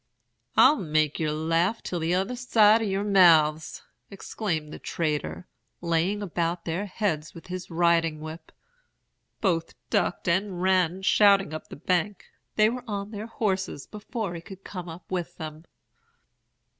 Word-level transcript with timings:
"'I'll 0.57 0.77
make 0.77 1.19
yer 1.19 1.29
laugh 1.29 1.83
t'other 1.83 2.35
side 2.35 2.81
yer 2.81 3.03
mouths!' 3.03 3.83
exclaimed 4.09 4.73
the 4.73 4.79
trader, 4.79 5.45
laying 5.79 6.23
about 6.23 6.65
their 6.65 6.87
heads 6.87 7.35
with 7.35 7.45
his 7.45 7.69
riding 7.69 8.19
whip. 8.19 8.51
Both 9.41 9.75
ducked, 9.91 10.27
and 10.27 10.59
ran 10.59 11.03
shouting 11.03 11.53
up 11.53 11.67
the 11.67 11.75
bank. 11.75 12.25
They 12.55 12.67
were 12.67 12.83
on 12.87 13.11
their 13.11 13.27
horses 13.27 13.85
before 13.85 14.33
he 14.33 14.41
could 14.41 14.63
come 14.63 14.89
up 14.89 15.05
with 15.11 15.37
them. 15.37 15.65